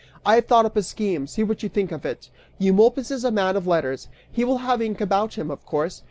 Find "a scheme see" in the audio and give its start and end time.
0.75-1.43